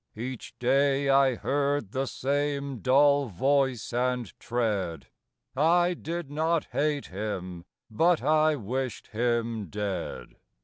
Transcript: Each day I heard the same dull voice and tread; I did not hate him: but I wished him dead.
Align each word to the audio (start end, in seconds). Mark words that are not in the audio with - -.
Each 0.15 0.57
day 0.57 1.09
I 1.09 1.35
heard 1.35 1.91
the 1.91 2.07
same 2.07 2.79
dull 2.79 3.27
voice 3.27 3.93
and 3.93 4.33
tread; 4.39 5.05
I 5.55 5.93
did 5.93 6.31
not 6.31 6.65
hate 6.71 7.05
him: 7.05 7.65
but 7.87 8.23
I 8.23 8.55
wished 8.55 9.09
him 9.13 9.67
dead. 9.67 10.37